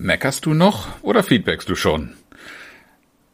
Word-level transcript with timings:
Meckerst 0.00 0.46
du 0.46 0.54
noch 0.54 1.02
oder 1.02 1.24
feedbackst 1.24 1.68
du 1.68 1.74
schon? 1.74 2.12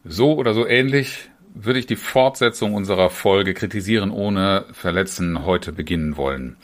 So 0.03 0.33
oder 0.33 0.55
so 0.55 0.67
ähnlich 0.67 1.29
würde 1.53 1.79
ich 1.79 1.85
die 1.85 1.95
Fortsetzung 1.95 2.73
unserer 2.73 3.11
Folge 3.11 3.53
Kritisieren 3.53 4.11
ohne 4.11 4.65
Verletzen 4.73 5.45
heute 5.45 5.73
beginnen 5.73 6.17
wollen. 6.17 6.57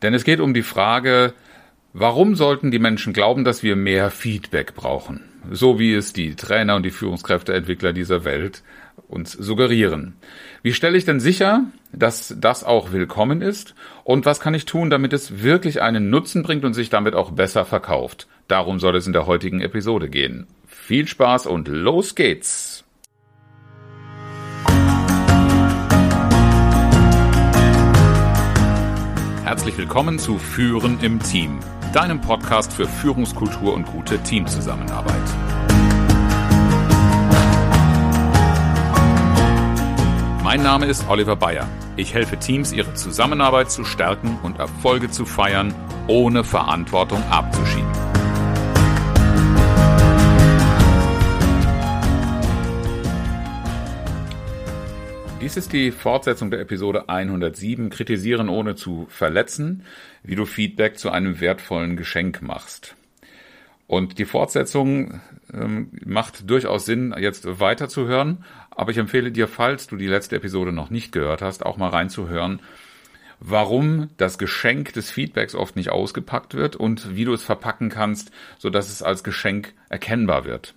Denn 0.00 0.14
es 0.14 0.24
geht 0.24 0.40
um 0.40 0.54
die 0.54 0.62
Frage, 0.62 1.34
warum 1.92 2.34
sollten 2.34 2.70
die 2.70 2.78
Menschen 2.78 3.12
glauben, 3.12 3.44
dass 3.44 3.62
wir 3.62 3.76
mehr 3.76 4.10
Feedback 4.10 4.74
brauchen? 4.74 5.20
So 5.50 5.78
wie 5.78 5.92
es 5.92 6.14
die 6.14 6.34
Trainer 6.34 6.76
und 6.76 6.84
die 6.84 6.90
Führungskräfteentwickler 6.90 7.92
dieser 7.92 8.24
Welt 8.24 8.62
uns 9.08 9.32
suggerieren. 9.32 10.14
Wie 10.62 10.72
stelle 10.72 10.96
ich 10.96 11.04
denn 11.04 11.20
sicher, 11.20 11.64
dass 11.92 12.34
das 12.38 12.64
auch 12.64 12.92
willkommen 12.92 13.42
ist? 13.42 13.74
Und 14.04 14.26
was 14.26 14.40
kann 14.40 14.54
ich 14.54 14.64
tun, 14.64 14.90
damit 14.90 15.12
es 15.12 15.42
wirklich 15.42 15.82
einen 15.82 16.10
Nutzen 16.10 16.42
bringt 16.42 16.64
und 16.64 16.74
sich 16.74 16.90
damit 16.90 17.14
auch 17.14 17.30
besser 17.32 17.64
verkauft? 17.64 18.26
Darum 18.48 18.80
soll 18.80 18.96
es 18.96 19.06
in 19.06 19.12
der 19.12 19.26
heutigen 19.26 19.60
Episode 19.60 20.08
gehen. 20.08 20.46
Viel 20.66 21.06
Spaß 21.06 21.46
und 21.46 21.68
los 21.68 22.14
geht's! 22.14 22.84
Herzlich 29.44 29.76
willkommen 29.76 30.18
zu 30.18 30.38
Führen 30.38 30.98
im 31.02 31.20
Team, 31.20 31.60
deinem 31.92 32.20
Podcast 32.22 32.72
für 32.72 32.88
Führungskultur 32.88 33.74
und 33.74 33.84
gute 33.84 34.18
Teamzusammenarbeit. 34.22 35.51
Mein 40.54 40.64
Name 40.64 40.84
ist 40.84 41.08
Oliver 41.08 41.34
Bayer. 41.34 41.66
Ich 41.96 42.12
helfe 42.12 42.36
Teams, 42.36 42.74
ihre 42.74 42.92
Zusammenarbeit 42.92 43.70
zu 43.70 43.84
stärken 43.84 44.38
und 44.42 44.58
Erfolge 44.58 45.08
zu 45.08 45.24
feiern, 45.24 45.74
ohne 46.08 46.44
Verantwortung 46.44 47.22
abzuschieben. 47.30 47.90
Dies 55.40 55.56
ist 55.56 55.72
die 55.72 55.90
Fortsetzung 55.90 56.50
der 56.50 56.60
Episode 56.60 57.08
107 57.08 57.88
Kritisieren 57.88 58.50
ohne 58.50 58.74
zu 58.74 59.06
verletzen, 59.08 59.86
wie 60.22 60.34
du 60.34 60.44
Feedback 60.44 60.98
zu 60.98 61.10
einem 61.10 61.40
wertvollen 61.40 61.96
Geschenk 61.96 62.42
machst. 62.42 62.94
Und 63.86 64.18
die 64.18 64.26
Fortsetzung 64.26 65.20
ähm, 65.52 65.90
macht 66.04 66.48
durchaus 66.48 66.86
Sinn, 66.86 67.14
jetzt 67.18 67.60
weiterzuhören. 67.60 68.44
Aber 68.74 68.90
ich 68.90 68.98
empfehle 68.98 69.30
dir, 69.30 69.48
falls 69.48 69.86
du 69.86 69.96
die 69.96 70.06
letzte 70.06 70.36
Episode 70.36 70.72
noch 70.72 70.90
nicht 70.90 71.12
gehört 71.12 71.42
hast, 71.42 71.64
auch 71.64 71.76
mal 71.76 71.88
reinzuhören, 71.88 72.60
warum 73.40 74.10
das 74.16 74.38
Geschenk 74.38 74.92
des 74.92 75.10
Feedbacks 75.10 75.54
oft 75.54 75.76
nicht 75.76 75.90
ausgepackt 75.90 76.54
wird 76.54 76.76
und 76.76 77.16
wie 77.16 77.24
du 77.24 77.32
es 77.32 77.42
verpacken 77.42 77.88
kannst, 77.88 78.30
sodass 78.58 78.88
es 78.88 79.02
als 79.02 79.24
Geschenk 79.24 79.74
erkennbar 79.88 80.44
wird. 80.44 80.74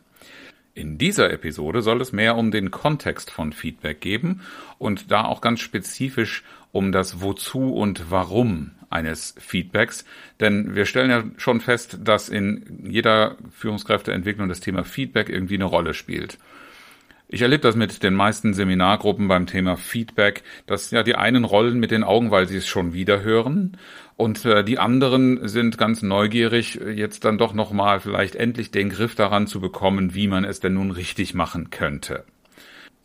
In 0.73 0.97
dieser 0.97 1.31
Episode 1.31 1.81
soll 1.81 2.01
es 2.01 2.11
mehr 2.11 2.35
um 2.35 2.51
den 2.51 2.69
Kontext 2.69 3.31
von 3.31 3.53
Feedback 3.53 4.01
geben 4.01 4.41
und 4.77 5.09
da 5.09 5.23
auch 5.23 5.39
ganz 5.39 5.61
spezifisch 5.61 6.43
um 6.73 6.91
das 6.91 7.21
Wozu 7.21 7.73
und 7.73 8.11
Warum 8.11 8.71
eines 8.89 9.35
Feedbacks. 9.39 10.03
Denn 10.41 10.75
wir 10.75 10.85
stellen 10.85 11.09
ja 11.09 11.23
schon 11.37 11.61
fest, 11.61 11.99
dass 12.03 12.27
in 12.27 12.81
jeder 12.83 13.37
Führungskräfteentwicklung 13.51 14.49
das 14.49 14.59
Thema 14.59 14.83
Feedback 14.83 15.29
irgendwie 15.29 15.55
eine 15.55 15.63
Rolle 15.63 15.93
spielt. 15.93 16.37
Ich 17.27 17.41
erlebe 17.41 17.61
das 17.61 17.75
mit 17.75 18.03
den 18.03 18.13
meisten 18.13 18.53
Seminargruppen 18.53 19.27
beim 19.27 19.47
Thema 19.47 19.77
Feedback, 19.77 20.43
dass 20.67 20.91
ja 20.91 21.01
die 21.01 21.15
einen 21.15 21.43
rollen 21.43 21.79
mit 21.79 21.89
den 21.89 22.03
Augen, 22.03 22.29
weil 22.29 22.47
sie 22.47 22.57
es 22.57 22.67
schon 22.67 22.93
wieder 22.93 23.23
hören 23.23 23.77
und 24.17 24.45
äh, 24.45 24.63
die 24.63 24.79
anderen 24.79 25.47
sind 25.47 25.77
ganz 25.77 26.01
neugierig, 26.01 26.75
jetzt 26.75 27.25
dann 27.25 27.37
doch 27.37 27.53
nochmal 27.53 27.99
vielleicht 27.99 28.35
endlich 28.35 28.71
den 28.71 28.89
Griff 28.89 29.15
daran 29.15 29.47
zu 29.47 29.59
bekommen, 29.59 30.15
wie 30.15 30.27
man 30.27 30.45
es 30.45 30.59
denn 30.59 30.75
nun 30.75 30.91
richtig 30.91 31.33
machen 31.33 31.69
könnte. 31.69 32.23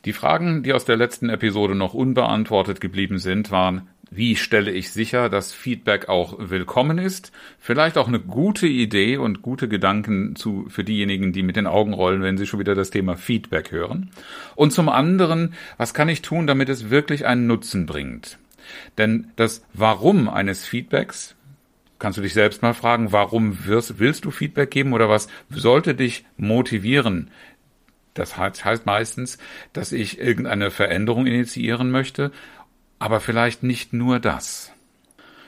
Die 0.05 0.13
Fragen, 0.13 0.63
die 0.63 0.73
aus 0.73 0.85
der 0.85 0.97
letzten 0.97 1.29
Episode 1.29 1.75
noch 1.75 1.95
unbeantwortet 1.95 2.81
geblieben 2.81 3.19
sind, 3.19 3.51
waren, 3.51 3.89
wie 4.11 4.35
stelle 4.35 4.73
ich 4.73 4.91
sicher, 4.91 5.29
dass 5.29 5.53
Feedback 5.53 6.09
auch 6.09 6.35
willkommen 6.39 6.99
ist? 6.99 7.31
Vielleicht 7.61 7.97
auch 7.97 8.09
eine 8.09 8.19
gute 8.19 8.67
Idee 8.67 9.17
und 9.17 9.41
gute 9.41 9.69
Gedanken 9.69 10.35
zu, 10.35 10.67
für 10.69 10.83
diejenigen, 10.83 11.33
die 11.33 11.45
mit 11.45 11.55
den 11.55 11.69
Augen 11.69 11.95
rollen, 11.95 12.21
wenn 12.21 12.37
sie 12.37 12.47
schon 12.47 12.59
wieder 12.59 12.75
das 12.75 12.91
Thema 12.91 13.17
Feedback 13.17 13.71
hören. 13.71 14.11
Und 14.57 14.73
zum 14.73 14.89
anderen, 14.89 15.55
was 15.77 15.95
kann 15.95 16.09
ich 16.09 16.23
tun, 16.23 16.49
damit 16.49 16.69
es 16.69 16.91
wirklich 16.91 17.25
einen 17.25 17.47
Nutzen 17.47 17.87
bringt? 17.87 18.39
Denn 18.99 19.29
das 19.37 19.65
Warum 19.75 20.29
eines 20.29 20.67
Feedbacks, 20.67 21.37
kannst 22.01 22.19
du 22.19 22.23
dich 22.23 22.35
selbst 22.35 22.63
mal 22.63 22.75
fragen, 22.75 23.13
warum 23.13 23.65
wirst, 23.67 24.01
willst 24.01 24.25
du 24.25 24.33
Feedback 24.33 24.73
geben 24.73 24.93
oder 24.93 25.09
was 25.09 25.29
sollte 25.51 25.95
dich 25.95 26.25
motivieren, 26.37 27.31
das 28.15 28.37
heißt 28.37 28.87
meistens, 28.87 29.39
dass 29.73 29.93
ich 29.93 30.19
irgendeine 30.19 30.71
Veränderung 30.71 31.27
initiieren 31.27 31.91
möchte 31.91 32.33
aber 33.01 33.19
vielleicht 33.19 33.65
nicht 33.65 33.93
nur 33.93 34.21
das. 34.21 34.73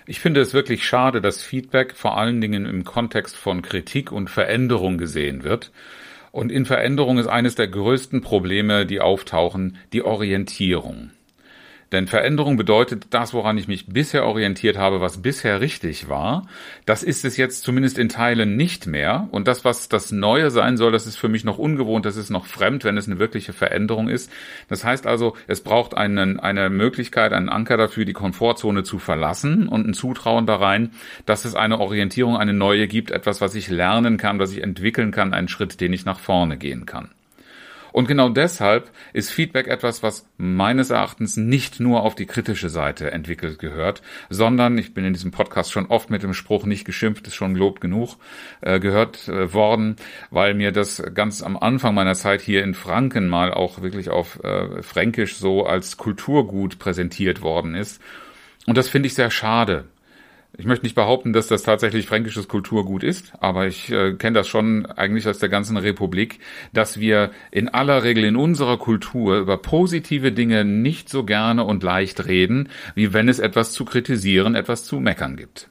Ich 0.07 0.19
finde 0.19 0.41
es 0.41 0.53
wirklich 0.53 0.85
schade, 0.85 1.21
dass 1.21 1.43
Feedback 1.43 1.95
vor 1.95 2.19
allen 2.19 2.41
Dingen 2.41 2.67
im 2.67 2.85
Kontext 2.85 3.37
von 3.37 3.63
Kritik 3.63 4.11
und 4.11 4.29
Veränderung 4.29 4.99
gesehen 4.99 5.45
wird. 5.45 5.71
Und 6.33 6.51
in 6.51 6.67
Veränderung 6.67 7.19
ist 7.19 7.29
eines 7.29 7.55
der 7.55 7.69
größten 7.69 8.23
Probleme, 8.23 8.85
die 8.87 9.01
auftauchen, 9.01 9.77
die 9.93 10.03
Orientierung. 10.03 11.11
Denn 11.93 12.07
Veränderung 12.07 12.57
bedeutet 12.57 13.09
das, 13.11 13.35
woran 13.35 13.59
ich 13.59 13.69
mich 13.69 13.87
bisher 13.87 14.25
orientiert 14.25 14.79
habe, 14.79 15.03
was 15.03 15.21
bisher 15.21 15.61
richtig 15.61 16.09
war. 16.09 16.49
Das 16.87 17.03
ist 17.03 17.27
es 17.27 17.37
jetzt 17.37 17.63
zumindest 17.63 17.99
in 17.99 18.09
Teilen 18.09 18.57
nicht 18.57 18.87
mehr. 18.87 19.29
Und 19.31 19.47
das, 19.47 19.65
was 19.67 19.91
das 19.91 20.11
Neue 20.11 20.51
sein 20.51 20.79
soll, 20.79 20.91
das 20.91 21.07
ist 21.07 21.17
für 21.17 21.29
mich 21.29 21.45
noch 21.45 21.59
ungewohnt, 21.59 22.07
das 22.07 22.17
ist 22.17 22.31
noch 22.31 22.47
fremd, 22.47 22.85
wenn 22.85 22.97
es 22.97 23.07
eine 23.07 23.19
wirkliche 23.19 23.53
Veränderung 23.53 24.09
ist. 24.09 24.33
Das 24.69 24.85
heißt 24.85 25.07
also, 25.07 25.37
es 25.47 25.61
braucht 25.61 25.95
einen, 25.95 26.41
eine 26.41 26.71
Möglichkeit, 26.71 27.35
einen 27.35 27.51
Anker 27.51 27.77
dafür, 27.77 28.07
die 28.07 28.15
Komfortzone 28.15 28.85
zu 28.85 28.99
verlassen 28.99 29.69
und 29.69 29.87
ein 29.87 29.95
Zutrauen 29.95 30.47
da 30.47 30.57
rein, 30.57 30.93
dass 31.27 31.45
es 31.45 31.55
eine 31.55 31.79
Orientierung, 31.79 32.39
eine 32.39 32.55
neue 32.55 32.89
gibt, 32.89 33.11
etwas, 33.11 33.43
was 33.43 33.55
ich 33.55 33.69
lernen 33.69 34.17
kann, 34.17 34.39
was 34.39 34.53
ich 34.53 34.63
entwickeln 34.63 35.11
kann, 35.11 35.35
einen 35.35 35.49
Schritt, 35.49 35.81
den 35.81 35.93
ich 35.93 36.07
nach 36.07 36.19
vorne 36.19 36.57
gehen 36.57 36.87
kann. 36.87 37.11
Und 37.93 38.09
genau 38.09 38.29
deshalb 38.31 38.91
ist 39.13 39.31
Feedback 39.31 39.69
etwas, 39.69 40.03
was 40.03 40.29
meines 40.39 40.91
Erachtens 40.91 41.37
nicht 41.37 41.79
nur 41.79 42.03
auf 42.03 42.15
die 42.15 42.27
kritische 42.27 42.71
Seite 42.71 43.11
entwickelt 43.13 43.59
gehört, 43.59 44.03
sondern, 44.31 44.79
ich 44.79 44.95
bin 44.95 45.05
in 45.05 45.13
diesem 45.13 45.31
Podcast 45.31 45.71
schon 45.71 45.87
oft 45.87 46.11
mit 46.11 46.23
dem 46.23 46.35
Spruch 46.35 46.65
nicht 46.65 46.85
geschimpft, 46.85 47.27
ist 47.27 47.35
schon 47.35 47.55
gelobt 47.55 47.81
genug, 47.81 48.17
äh, 48.63 48.81
gehört 48.81 49.29
äh, 49.29 49.53
worden, 49.53 49.97
weil 50.31 50.55
mir 50.55 50.73
das 50.73 51.03
ganz 51.15 51.43
am 51.43 51.57
Anfang 51.57 51.95
meiner 51.95 52.15
Zeit 52.15 52.41
hier 52.41 52.65
in 52.65 52.75
Franken 52.75 53.29
mal 53.29 53.53
auch 53.53 53.83
wirklich 53.83 54.11
auf 54.11 54.43
äh, 54.43 54.83
Fränkisch 54.83 55.37
so 55.37 55.67
als 55.67 55.97
Kulturgut 55.97 56.79
präsentiert 56.79 57.43
worden 57.43 57.75
ist. 57.75 58.01
Und 58.67 58.79
das 58.79 58.89
finde 58.89 59.09
ich 59.09 59.15
sehr 59.15 59.31
schade. 59.31 59.85
Ich 60.59 60.67
möchte 60.67 60.85
nicht 60.85 60.95
behaupten, 60.95 61.33
dass 61.33 61.47
das 61.47 61.63
tatsächlich 61.63 62.07
fränkisches 62.07 62.47
Kulturgut 62.47 63.03
ist, 63.03 63.33
aber 63.41 63.67
ich 63.67 63.91
äh, 63.91 64.13
kenne 64.13 64.35
das 64.35 64.49
schon 64.49 64.85
eigentlich 64.85 65.27
aus 65.27 65.39
der 65.39 65.49
ganzen 65.49 65.79
Republik, 65.79 66.41
dass 66.75 67.01
wir 67.01 67.31
in 67.51 67.71
aller 67.71 68.05
Regel 68.05 68.25
in 68.25 68.37
unserer 68.37 68.77
Kultur 68.77 69.39
über 69.39 69.57
positive 69.57 70.31
Dinge 70.31 70.67
nicht 70.67 71.09
so 71.09 71.25
gerne 71.25 71.65
und 71.65 71.83
leicht 71.83 72.27
reden, 72.27 72.69
wie 72.95 73.15
wenn 73.15 73.31
es 73.31 73.39
etwas 73.39 73.73
zu 73.73 73.87
kritisieren, 73.87 74.55
etwas 74.55 74.85
zu 74.85 75.01
meckern 75.01 75.37
gibt. 75.37 75.71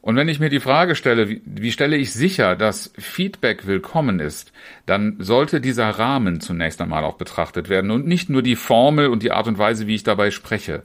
Und 0.00 0.16
wenn 0.16 0.28
ich 0.28 0.40
mir 0.40 0.48
die 0.48 0.60
Frage 0.60 0.94
stelle, 0.94 1.28
wie, 1.28 1.42
wie 1.44 1.70
stelle 1.70 1.98
ich 1.98 2.14
sicher, 2.14 2.56
dass 2.56 2.94
Feedback 2.96 3.66
willkommen 3.66 4.20
ist, 4.20 4.52
dann 4.86 5.16
sollte 5.18 5.60
dieser 5.60 5.90
Rahmen 5.90 6.40
zunächst 6.40 6.80
einmal 6.80 7.04
auch 7.04 7.18
betrachtet 7.18 7.68
werden 7.68 7.90
und 7.90 8.06
nicht 8.06 8.30
nur 8.30 8.40
die 8.40 8.56
Formel 8.56 9.08
und 9.08 9.22
die 9.22 9.32
Art 9.32 9.48
und 9.48 9.58
Weise, 9.58 9.86
wie 9.86 9.96
ich 9.96 10.04
dabei 10.04 10.30
spreche. 10.30 10.84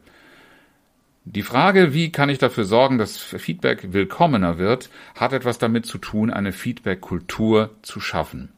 Die 1.26 1.42
Frage, 1.42 1.94
wie 1.94 2.12
kann 2.12 2.28
ich 2.28 2.38
dafür 2.38 2.66
sorgen, 2.66 2.98
dass 2.98 3.18
Feedback 3.18 3.94
willkommener 3.94 4.58
wird, 4.58 4.90
hat 5.16 5.32
etwas 5.32 5.58
damit 5.58 5.86
zu 5.86 5.98
tun, 5.98 6.30
eine 6.30 6.52
Feedback-Kultur 6.52 7.70
zu 7.82 8.02
schaffen. 8.02 8.50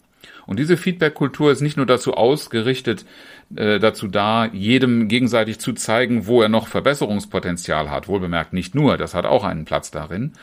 Und 0.47 0.57
diese 0.57 0.75
Feedback-Kultur 0.75 1.51
ist 1.51 1.61
nicht 1.61 1.77
nur 1.77 1.85
dazu 1.85 2.15
ausgerichtet, 2.15 3.05
äh, 3.55 3.79
dazu 3.79 4.07
da, 4.07 4.45
jedem 4.45 5.07
gegenseitig 5.07 5.59
zu 5.59 5.73
zeigen, 5.73 6.25
wo 6.25 6.41
er 6.41 6.49
noch 6.49 6.67
Verbesserungspotenzial 6.67 7.91
hat. 7.91 8.07
Wohlbemerkt 8.07 8.53
nicht 8.53 8.73
nur, 8.73 8.97
das 8.97 9.13
hat 9.13 9.25
auch 9.25 9.43
einen 9.43 9.65
Platz 9.65 9.91
darin, 9.91 10.33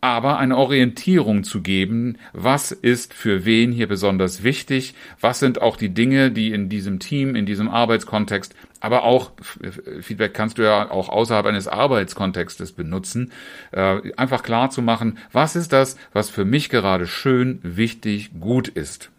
aber 0.00 0.38
eine 0.38 0.56
Orientierung 0.56 1.42
zu 1.42 1.60
geben, 1.60 2.18
was 2.32 2.70
ist 2.70 3.14
für 3.14 3.44
wen 3.44 3.72
hier 3.72 3.88
besonders 3.88 4.44
wichtig, 4.44 4.94
was 5.20 5.40
sind 5.40 5.60
auch 5.60 5.76
die 5.76 5.88
Dinge, 5.88 6.30
die 6.30 6.52
in 6.52 6.68
diesem 6.68 7.00
Team, 7.00 7.34
in 7.34 7.46
diesem 7.46 7.68
Arbeitskontext, 7.68 8.54
aber 8.80 9.02
auch 9.02 9.32
Feedback 10.00 10.34
kannst 10.34 10.58
du 10.58 10.62
ja 10.62 10.90
auch 10.90 11.08
außerhalb 11.08 11.46
eines 11.46 11.66
Arbeitskontextes 11.66 12.72
benutzen, 12.72 13.32
äh, 13.72 14.12
einfach 14.16 14.42
klar 14.42 14.70
zu 14.70 14.82
machen, 14.82 15.18
was 15.32 15.56
ist 15.56 15.72
das, 15.72 15.96
was 16.12 16.30
für 16.30 16.44
mich 16.44 16.68
gerade 16.68 17.06
schön, 17.06 17.58
wichtig, 17.62 18.30
gut 18.38 18.68
ist. 18.68 19.10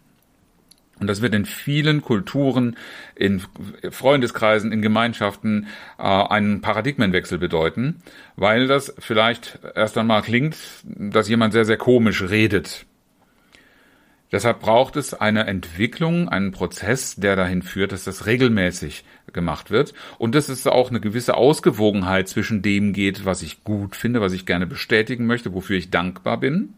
Und 1.00 1.06
das 1.06 1.22
wird 1.22 1.34
in 1.34 1.46
vielen 1.46 2.02
Kulturen, 2.02 2.76
in 3.14 3.42
Freundeskreisen, 3.90 4.70
in 4.70 4.82
Gemeinschaften 4.82 5.66
äh, 5.98 6.02
einen 6.02 6.60
Paradigmenwechsel 6.60 7.38
bedeuten, 7.38 8.02
weil 8.36 8.66
das 8.66 8.94
vielleicht 8.98 9.58
erst 9.74 9.96
einmal 9.96 10.22
klingt, 10.22 10.56
dass 10.84 11.28
jemand 11.28 11.54
sehr, 11.54 11.64
sehr 11.64 11.78
komisch 11.78 12.22
redet. 12.22 12.84
Deshalb 14.32 14.60
braucht 14.60 14.94
es 14.96 15.12
eine 15.12 15.46
Entwicklung, 15.46 16.28
einen 16.28 16.52
Prozess, 16.52 17.16
der 17.16 17.34
dahin 17.34 17.62
führt, 17.62 17.90
dass 17.90 18.04
das 18.04 18.26
regelmäßig 18.26 19.04
gemacht 19.32 19.70
wird 19.70 19.92
und 20.18 20.34
dass 20.34 20.48
es 20.48 20.66
auch 20.66 20.90
eine 20.90 21.00
gewisse 21.00 21.34
Ausgewogenheit 21.34 22.28
zwischen 22.28 22.62
dem 22.62 22.92
geht, 22.92 23.24
was 23.24 23.42
ich 23.42 23.64
gut 23.64 23.96
finde, 23.96 24.20
was 24.20 24.32
ich 24.32 24.46
gerne 24.46 24.66
bestätigen 24.66 25.26
möchte, 25.26 25.52
wofür 25.52 25.76
ich 25.76 25.90
dankbar 25.90 26.38
bin. 26.38 26.74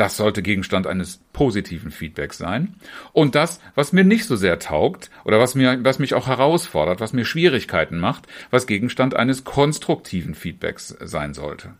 Das 0.00 0.16
sollte 0.16 0.40
Gegenstand 0.40 0.86
eines 0.86 1.18
positiven 1.34 1.90
Feedbacks 1.90 2.38
sein. 2.38 2.74
Und 3.12 3.34
das, 3.34 3.60
was 3.74 3.92
mir 3.92 4.02
nicht 4.02 4.24
so 4.24 4.34
sehr 4.34 4.58
taugt 4.58 5.10
oder 5.26 5.38
was 5.38 5.54
mir, 5.54 5.84
was 5.84 5.98
mich 5.98 6.14
auch 6.14 6.26
herausfordert, 6.26 7.00
was 7.00 7.12
mir 7.12 7.26
Schwierigkeiten 7.26 7.98
macht, 7.98 8.26
was 8.50 8.66
Gegenstand 8.66 9.14
eines 9.14 9.44
konstruktiven 9.44 10.34
Feedbacks 10.34 10.96
sein 11.02 11.34
sollte. 11.34 11.74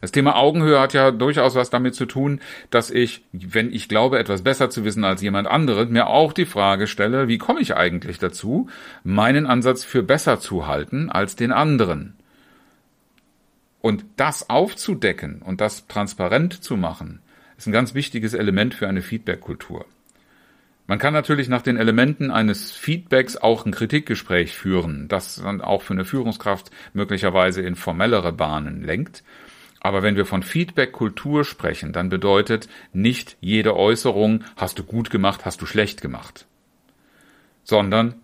Das 0.00 0.12
Thema 0.12 0.36
Augenhöhe 0.36 0.80
hat 0.80 0.94
ja 0.94 1.10
durchaus 1.10 1.54
was 1.54 1.68
damit 1.68 1.94
zu 1.94 2.06
tun, 2.06 2.40
dass 2.70 2.90
ich, 2.90 3.22
wenn 3.32 3.70
ich 3.70 3.90
glaube, 3.90 4.18
etwas 4.18 4.40
besser 4.40 4.70
zu 4.70 4.86
wissen 4.86 5.04
als 5.04 5.20
jemand 5.20 5.46
anderes, 5.46 5.90
mir 5.90 6.06
auch 6.06 6.32
die 6.32 6.46
Frage 6.46 6.86
stelle, 6.86 7.28
wie 7.28 7.36
komme 7.36 7.60
ich 7.60 7.76
eigentlich 7.76 8.18
dazu, 8.18 8.70
meinen 9.04 9.44
Ansatz 9.44 9.84
für 9.84 10.02
besser 10.02 10.40
zu 10.40 10.66
halten 10.66 11.10
als 11.10 11.36
den 11.36 11.52
anderen? 11.52 12.14
Und 13.82 14.06
das 14.16 14.48
aufzudecken 14.48 15.42
und 15.42 15.60
das 15.60 15.86
transparent 15.86 16.64
zu 16.64 16.78
machen, 16.78 17.20
ist 17.56 17.66
ein 17.66 17.72
ganz 17.72 17.94
wichtiges 17.94 18.34
Element 18.34 18.74
für 18.74 18.88
eine 18.88 19.02
Feedback-Kultur. 19.02 19.86
Man 20.88 20.98
kann 21.00 21.14
natürlich 21.14 21.48
nach 21.48 21.62
den 21.62 21.76
Elementen 21.76 22.30
eines 22.30 22.70
Feedbacks 22.70 23.36
auch 23.36 23.66
ein 23.66 23.72
Kritikgespräch 23.72 24.56
führen, 24.56 25.08
das 25.08 25.36
dann 25.36 25.60
auch 25.60 25.82
für 25.82 25.94
eine 25.94 26.04
Führungskraft 26.04 26.70
möglicherweise 26.92 27.62
in 27.62 27.74
formellere 27.74 28.32
Bahnen 28.32 28.84
lenkt. 28.84 29.24
Aber 29.80 30.02
wenn 30.02 30.16
wir 30.16 30.26
von 30.26 30.42
Feedback-Kultur 30.42 31.44
sprechen, 31.44 31.92
dann 31.92 32.08
bedeutet 32.08 32.68
nicht 32.92 33.36
jede 33.40 33.76
Äußerung, 33.76 34.44
hast 34.56 34.78
du 34.78 34.84
gut 34.84 35.10
gemacht, 35.10 35.44
hast 35.44 35.60
du 35.60 35.66
schlecht 35.66 36.02
gemacht, 36.02 36.46
sondern 37.64 38.14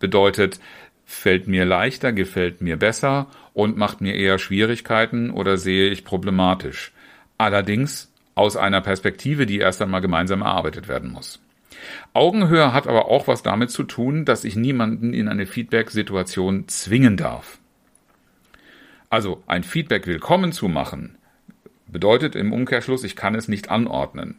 bedeutet, 0.00 0.60
fällt 1.04 1.46
mir 1.46 1.64
leichter, 1.64 2.12
gefällt 2.12 2.60
mir 2.60 2.76
besser 2.76 3.28
und 3.54 3.76
macht 3.76 4.00
mir 4.00 4.14
eher 4.14 4.38
Schwierigkeiten 4.38 5.30
oder 5.30 5.56
sehe 5.56 5.88
ich 5.88 6.04
problematisch. 6.04 6.92
Allerdings 7.38 8.12
aus 8.38 8.56
einer 8.56 8.80
Perspektive, 8.80 9.46
die 9.46 9.58
erst 9.58 9.82
einmal 9.82 10.00
gemeinsam 10.00 10.42
erarbeitet 10.42 10.88
werden 10.88 11.10
muss. 11.10 11.40
Augenhöhe 12.12 12.72
hat 12.72 12.86
aber 12.86 13.06
auch 13.06 13.28
was 13.28 13.42
damit 13.42 13.70
zu 13.70 13.82
tun, 13.82 14.24
dass 14.24 14.44
ich 14.44 14.56
niemanden 14.56 15.12
in 15.12 15.28
eine 15.28 15.46
Feedback-Situation 15.46 16.68
zwingen 16.68 17.16
darf. 17.16 17.58
Also 19.10 19.42
ein 19.46 19.64
Feedback 19.64 20.06
willkommen 20.06 20.52
zu 20.52 20.68
machen, 20.68 21.16
bedeutet 21.86 22.36
im 22.36 22.52
Umkehrschluss, 22.52 23.04
ich 23.04 23.16
kann 23.16 23.34
es 23.34 23.48
nicht 23.48 23.70
anordnen. 23.70 24.36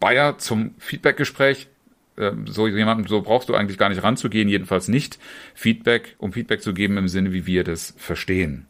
Bayer 0.00 0.38
zum 0.38 0.74
Feedbackgespräch, 0.78 1.68
äh, 2.16 2.32
so 2.46 2.66
jemanden, 2.66 3.06
so 3.06 3.22
brauchst 3.22 3.48
du 3.48 3.54
eigentlich 3.54 3.78
gar 3.78 3.88
nicht 3.88 4.02
ranzugehen, 4.02 4.48
jedenfalls 4.48 4.88
nicht 4.88 5.18
Feedback, 5.54 6.16
um 6.18 6.32
Feedback 6.32 6.62
zu 6.62 6.74
geben 6.74 6.96
im 6.96 7.08
Sinne, 7.08 7.32
wie 7.32 7.46
wir 7.46 7.64
das 7.64 7.94
verstehen. 7.96 8.66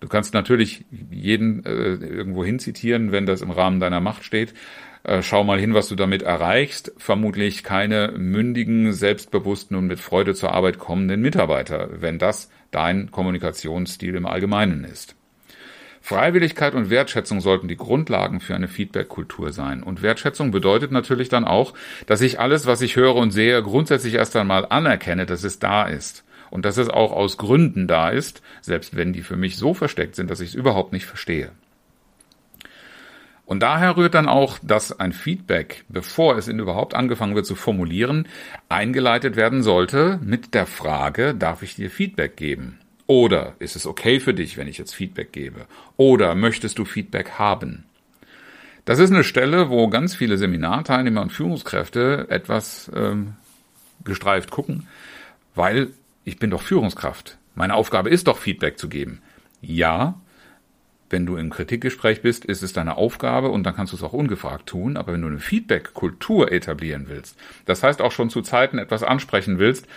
Du 0.00 0.08
kannst 0.08 0.34
natürlich 0.34 0.84
jeden 1.10 1.64
äh, 1.64 1.94
irgendwo 1.94 2.44
hin 2.44 2.58
zitieren, 2.58 3.12
wenn 3.12 3.26
das 3.26 3.42
im 3.42 3.50
Rahmen 3.50 3.80
deiner 3.80 4.00
Macht 4.00 4.24
steht. 4.24 4.54
Äh, 5.02 5.22
schau 5.22 5.44
mal 5.44 5.60
hin, 5.60 5.74
was 5.74 5.88
du 5.88 5.94
damit 5.94 6.22
erreichst. 6.22 6.92
Vermutlich 6.96 7.62
keine 7.62 8.12
mündigen, 8.16 8.92
selbstbewussten 8.92 9.76
und 9.76 9.86
mit 9.86 10.00
Freude 10.00 10.34
zur 10.34 10.52
Arbeit 10.52 10.78
kommenden 10.78 11.20
Mitarbeiter, 11.20 11.90
wenn 12.00 12.18
das 12.18 12.50
dein 12.70 13.10
Kommunikationsstil 13.10 14.14
im 14.14 14.26
Allgemeinen 14.26 14.84
ist. 14.84 15.16
Freiwilligkeit 16.02 16.74
und 16.74 16.88
Wertschätzung 16.88 17.40
sollten 17.40 17.68
die 17.68 17.76
Grundlagen 17.76 18.40
für 18.40 18.54
eine 18.54 18.68
Feedback-Kultur 18.68 19.52
sein. 19.52 19.82
Und 19.82 20.02
Wertschätzung 20.02 20.50
bedeutet 20.50 20.92
natürlich 20.92 21.28
dann 21.28 21.44
auch, 21.44 21.74
dass 22.06 22.22
ich 22.22 22.40
alles, 22.40 22.66
was 22.66 22.80
ich 22.80 22.96
höre 22.96 23.16
und 23.16 23.32
sehe, 23.32 23.62
grundsätzlich 23.62 24.14
erst 24.14 24.34
einmal 24.36 24.66
anerkenne, 24.68 25.26
dass 25.26 25.44
es 25.44 25.58
da 25.58 25.84
ist. 25.84 26.24
Und 26.50 26.64
dass 26.64 26.76
es 26.76 26.88
auch 26.88 27.12
aus 27.12 27.36
Gründen 27.36 27.86
da 27.86 28.10
ist, 28.10 28.42
selbst 28.60 28.96
wenn 28.96 29.12
die 29.12 29.22
für 29.22 29.36
mich 29.36 29.56
so 29.56 29.72
versteckt 29.74 30.16
sind, 30.16 30.30
dass 30.30 30.40
ich 30.40 30.50
es 30.50 30.54
überhaupt 30.54 30.92
nicht 30.92 31.06
verstehe. 31.06 31.52
Und 33.50 33.64
daher 33.64 33.96
rührt 33.96 34.14
dann 34.14 34.28
auch, 34.28 34.58
dass 34.62 35.00
ein 35.00 35.12
Feedback, 35.12 35.84
bevor 35.88 36.38
es 36.38 36.46
in 36.46 36.60
überhaupt 36.60 36.94
angefangen 36.94 37.34
wird 37.34 37.46
zu 37.46 37.56
formulieren, 37.56 38.28
eingeleitet 38.68 39.34
werden 39.34 39.64
sollte 39.64 40.20
mit 40.22 40.54
der 40.54 40.66
Frage, 40.66 41.34
darf 41.34 41.62
ich 41.62 41.74
dir 41.74 41.90
Feedback 41.90 42.36
geben? 42.36 42.78
Oder 43.08 43.54
ist 43.58 43.74
es 43.74 43.86
okay 43.86 44.20
für 44.20 44.34
dich, 44.34 44.56
wenn 44.56 44.68
ich 44.68 44.78
jetzt 44.78 44.94
Feedback 44.94 45.32
gebe? 45.32 45.66
Oder 45.96 46.36
möchtest 46.36 46.78
du 46.78 46.84
Feedback 46.84 47.40
haben? 47.40 47.86
Das 48.84 49.00
ist 49.00 49.10
eine 49.10 49.24
Stelle, 49.24 49.68
wo 49.68 49.88
ganz 49.88 50.14
viele 50.14 50.38
Seminarteilnehmer 50.38 51.20
und 51.20 51.32
Führungskräfte 51.32 52.26
etwas 52.28 52.88
ähm, 52.94 53.34
gestreift 54.04 54.52
gucken, 54.52 54.86
weil 55.56 55.88
ich 56.30 56.38
bin 56.38 56.50
doch 56.50 56.62
Führungskraft. 56.62 57.38
Meine 57.56 57.74
Aufgabe 57.74 58.08
ist 58.08 58.28
doch 58.28 58.38
Feedback 58.38 58.78
zu 58.78 58.88
geben. 58.88 59.20
Ja, 59.60 60.20
wenn 61.10 61.26
du 61.26 61.36
im 61.36 61.50
Kritikgespräch 61.50 62.22
bist, 62.22 62.44
ist 62.44 62.62
es 62.62 62.72
deine 62.72 62.96
Aufgabe 62.96 63.48
und 63.48 63.64
dann 63.64 63.74
kannst 63.74 63.92
du 63.92 63.96
es 63.96 64.02
auch 64.04 64.12
ungefragt 64.12 64.68
tun. 64.68 64.96
Aber 64.96 65.12
wenn 65.12 65.22
du 65.22 65.26
eine 65.26 65.40
Feedback-Kultur 65.40 66.52
etablieren 66.52 67.06
willst, 67.08 67.36
das 67.64 67.82
heißt 67.82 68.00
auch 68.00 68.12
schon 68.12 68.30
zu 68.30 68.42
Zeiten 68.42 68.78
etwas 68.78 69.02
ansprechen 69.02 69.58
willst, 69.58 69.88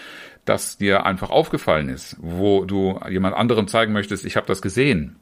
das 0.44 0.80
dir 0.80 1.06
einfach 1.06 1.30
aufgefallen 1.30 1.88
ist, 1.88 2.18
wo 2.20 2.66
du 2.66 3.00
jemand 3.08 3.36
anderem 3.36 3.68
zeigen 3.68 3.94
möchtest, 3.94 4.26
ich 4.26 4.36
habe 4.36 4.48
das 4.48 4.64
gesehen, 4.64 5.18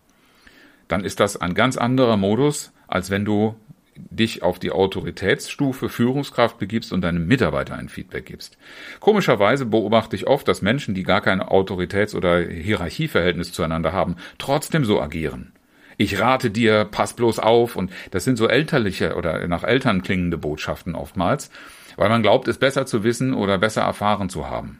dann 0.87 1.03
ist 1.03 1.19
das 1.19 1.35
ein 1.35 1.55
ganz 1.55 1.75
anderer 1.75 2.15
Modus, 2.15 2.71
als 2.87 3.09
wenn 3.09 3.25
du 3.25 3.57
dich 3.95 4.41
auf 4.43 4.59
die 4.59 4.71
Autoritätsstufe 4.71 5.89
Führungskraft 5.89 6.57
begibst 6.57 6.93
und 6.93 7.01
deinem 7.01 7.27
Mitarbeiter 7.27 7.75
ein 7.75 7.89
Feedback 7.89 8.25
gibst. 8.25 8.57
Komischerweise 8.99 9.65
beobachte 9.65 10.15
ich 10.15 10.27
oft, 10.27 10.47
dass 10.47 10.61
Menschen, 10.61 10.95
die 10.95 11.03
gar 11.03 11.21
kein 11.21 11.41
Autoritäts- 11.41 12.15
oder 12.15 12.39
Hierarchieverhältnis 12.39 13.51
zueinander 13.51 13.93
haben, 13.93 14.15
trotzdem 14.37 14.85
so 14.85 15.01
agieren 15.01 15.53
ich 16.01 16.19
rate 16.19 16.49
dir, 16.49 16.85
pass 16.85 17.13
bloß 17.13 17.39
auf. 17.39 17.75
Und 17.75 17.91
das 18.11 18.23
sind 18.23 18.37
so 18.37 18.47
elterliche 18.47 19.15
oder 19.15 19.47
nach 19.47 19.63
Eltern 19.63 20.01
klingende 20.01 20.37
Botschaften 20.37 20.95
oftmals, 20.95 21.51
weil 21.95 22.09
man 22.09 22.23
glaubt, 22.23 22.47
es 22.47 22.57
besser 22.57 22.85
zu 22.85 23.03
wissen 23.03 23.33
oder 23.33 23.57
besser 23.57 23.83
erfahren 23.83 24.29
zu 24.29 24.49
haben. 24.49 24.79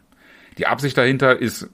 Die 0.58 0.68
Absicht 0.68 0.98
dahinter 0.98 1.38
ist 1.38 1.70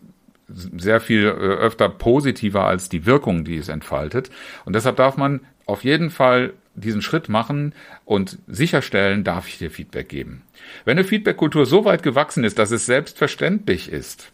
sehr 0.49 1.01
viel 1.01 1.25
äh, 1.25 1.29
öfter 1.29 1.89
positiver 1.89 2.65
als 2.65 2.89
die 2.89 3.05
Wirkung, 3.05 3.43
die 3.43 3.57
es 3.57 3.69
entfaltet. 3.69 4.29
Und 4.65 4.73
deshalb 4.73 4.95
darf 4.97 5.17
man 5.17 5.41
auf 5.65 5.83
jeden 5.83 6.09
Fall 6.09 6.53
diesen 6.77 7.01
Schritt 7.01 7.29
machen 7.29 7.73
und 8.05 8.37
sicherstellen, 8.47 9.23
darf 9.23 9.47
ich 9.47 9.57
dir 9.57 9.71
Feedback 9.71 10.09
geben. 10.09 10.43
Wenn 10.85 10.97
eine 10.97 11.07
Feedback-Kultur 11.07 11.65
so 11.65 11.85
weit 11.85 12.03
gewachsen 12.03 12.43
ist, 12.43 12.59
dass 12.59 12.71
es 12.71 12.85
selbstverständlich 12.85 13.91
ist, 13.91 14.31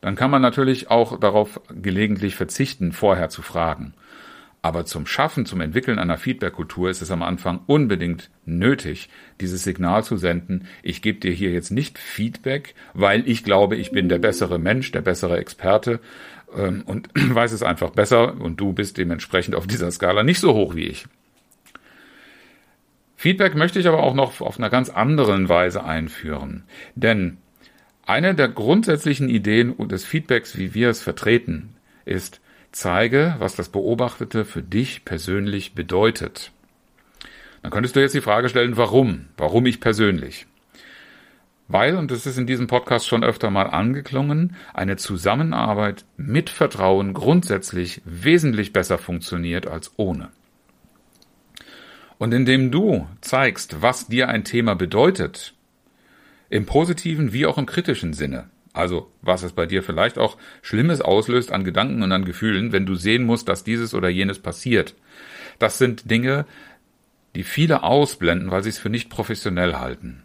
dann 0.00 0.16
kann 0.16 0.30
man 0.30 0.42
natürlich 0.42 0.90
auch 0.90 1.18
darauf 1.18 1.60
gelegentlich 1.70 2.36
verzichten, 2.36 2.92
vorher 2.92 3.30
zu 3.30 3.40
fragen. 3.40 3.94
Aber 4.64 4.86
zum 4.86 5.06
Schaffen, 5.06 5.44
zum 5.44 5.60
Entwickeln 5.60 5.98
einer 5.98 6.16
Feedback-Kultur 6.16 6.88
ist 6.88 7.02
es 7.02 7.10
am 7.10 7.22
Anfang 7.22 7.60
unbedingt 7.66 8.30
nötig, 8.46 9.10
dieses 9.40 9.62
Signal 9.62 10.04
zu 10.04 10.16
senden, 10.16 10.66
ich 10.82 11.02
gebe 11.02 11.20
dir 11.20 11.32
hier 11.32 11.50
jetzt 11.50 11.70
nicht 11.70 11.98
Feedback, 11.98 12.74
weil 12.94 13.28
ich 13.28 13.44
glaube, 13.44 13.76
ich 13.76 13.92
bin 13.92 14.08
der 14.08 14.18
bessere 14.18 14.58
Mensch, 14.58 14.90
der 14.90 15.02
bessere 15.02 15.36
Experte 15.36 16.00
ähm, 16.56 16.82
und 16.86 17.08
weiß 17.14 17.52
es 17.52 17.62
einfach 17.62 17.90
besser 17.90 18.40
und 18.40 18.58
du 18.58 18.72
bist 18.72 18.96
dementsprechend 18.96 19.54
auf 19.54 19.66
dieser 19.66 19.90
Skala 19.90 20.22
nicht 20.22 20.40
so 20.40 20.54
hoch 20.54 20.74
wie 20.74 20.86
ich. 20.86 21.06
Feedback 23.24 23.54
möchte 23.54 23.78
ich 23.78 23.88
aber 23.88 24.02
auch 24.02 24.12
noch 24.12 24.42
auf 24.42 24.58
einer 24.58 24.68
ganz 24.68 24.90
anderen 24.90 25.48
Weise 25.48 25.82
einführen. 25.82 26.64
Denn 26.94 27.38
eine 28.04 28.34
der 28.34 28.48
grundsätzlichen 28.48 29.30
Ideen 29.30 29.74
des 29.88 30.04
Feedbacks, 30.04 30.58
wie 30.58 30.74
wir 30.74 30.90
es 30.90 31.00
vertreten, 31.00 31.74
ist, 32.04 32.42
zeige, 32.70 33.36
was 33.38 33.56
das 33.56 33.70
Beobachtete 33.70 34.44
für 34.44 34.60
dich 34.60 35.06
persönlich 35.06 35.74
bedeutet. 35.74 36.52
Dann 37.62 37.70
könntest 37.70 37.96
du 37.96 38.00
jetzt 38.00 38.14
die 38.14 38.20
Frage 38.20 38.50
stellen, 38.50 38.76
warum? 38.76 39.24
Warum 39.38 39.64
ich 39.64 39.80
persönlich? 39.80 40.46
Weil, 41.66 41.96
und 41.96 42.10
das 42.10 42.26
ist 42.26 42.36
in 42.36 42.46
diesem 42.46 42.66
Podcast 42.66 43.08
schon 43.08 43.24
öfter 43.24 43.48
mal 43.48 43.70
angeklungen, 43.70 44.54
eine 44.74 44.96
Zusammenarbeit 44.96 46.04
mit 46.18 46.50
Vertrauen 46.50 47.14
grundsätzlich 47.14 48.02
wesentlich 48.04 48.74
besser 48.74 48.98
funktioniert 48.98 49.66
als 49.66 49.94
ohne. 49.96 50.28
Und 52.18 52.32
indem 52.32 52.70
du 52.70 53.08
zeigst, 53.20 53.82
was 53.82 54.06
dir 54.06 54.28
ein 54.28 54.44
Thema 54.44 54.74
bedeutet, 54.74 55.54
im 56.48 56.66
positiven 56.66 57.32
wie 57.32 57.46
auch 57.46 57.58
im 57.58 57.66
kritischen 57.66 58.12
Sinne, 58.12 58.48
also 58.72 59.10
was 59.22 59.42
es 59.42 59.52
bei 59.52 59.66
dir 59.66 59.82
vielleicht 59.82 60.18
auch 60.18 60.36
Schlimmes 60.62 61.00
auslöst 61.00 61.52
an 61.52 61.64
Gedanken 61.64 62.02
und 62.02 62.12
an 62.12 62.24
Gefühlen, 62.24 62.72
wenn 62.72 62.86
du 62.86 62.94
sehen 62.94 63.24
musst, 63.24 63.48
dass 63.48 63.64
dieses 63.64 63.94
oder 63.94 64.08
jenes 64.08 64.38
passiert. 64.38 64.94
Das 65.58 65.78
sind 65.78 66.10
Dinge, 66.10 66.46
die 67.34 67.44
viele 67.44 67.82
ausblenden, 67.82 68.50
weil 68.50 68.62
sie 68.62 68.70
es 68.70 68.78
für 68.78 68.90
nicht 68.90 69.10
professionell 69.10 69.74
halten. 69.74 70.22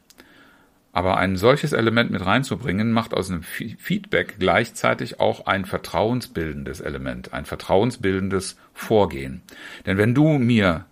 Aber 0.92 1.18
ein 1.18 1.38
solches 1.38 1.72
Element 1.72 2.10
mit 2.10 2.26
reinzubringen, 2.26 2.92
macht 2.92 3.14
aus 3.14 3.30
einem 3.30 3.44
Feedback 3.44 4.38
gleichzeitig 4.40 5.20
auch 5.20 5.46
ein 5.46 5.66
vertrauensbildendes 5.66 6.82
Element, 6.82 7.32
ein 7.32 7.46
vertrauensbildendes 7.46 8.58
Vorgehen. 8.74 9.42
Denn 9.86 9.98
wenn 9.98 10.16
du 10.16 10.40
mir 10.40 10.86